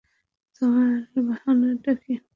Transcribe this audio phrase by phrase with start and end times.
[0.55, 0.93] তোমার
[1.27, 2.13] বাহানাটা কী?